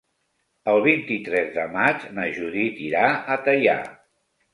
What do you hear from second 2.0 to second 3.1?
na Judit irà